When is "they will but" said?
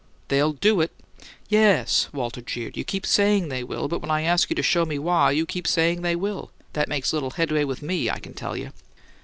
3.49-4.01